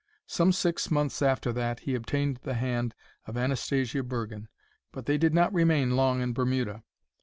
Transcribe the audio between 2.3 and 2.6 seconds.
the